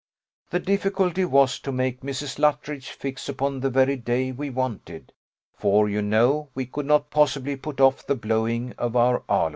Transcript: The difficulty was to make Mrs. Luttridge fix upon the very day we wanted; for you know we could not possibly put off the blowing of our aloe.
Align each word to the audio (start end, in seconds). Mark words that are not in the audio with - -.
The 0.49 0.57
difficulty 0.59 1.25
was 1.25 1.59
to 1.59 1.71
make 1.71 2.01
Mrs. 2.01 2.39
Luttridge 2.39 2.89
fix 2.89 3.29
upon 3.29 3.59
the 3.59 3.69
very 3.69 3.95
day 3.97 4.31
we 4.31 4.49
wanted; 4.49 5.13
for 5.55 5.87
you 5.87 6.01
know 6.01 6.49
we 6.55 6.65
could 6.65 6.87
not 6.87 7.11
possibly 7.11 7.55
put 7.55 7.79
off 7.79 8.07
the 8.07 8.15
blowing 8.15 8.73
of 8.79 8.95
our 8.95 9.21
aloe. 9.29 9.49